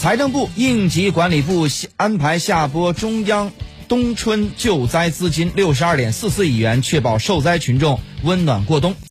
[0.00, 1.68] 财政部、应急管理部
[1.98, 3.52] 安排下拨中央
[3.86, 8.96] 冬春救灾资金六十二点四四亿元，确保受灾群众温暖过冬。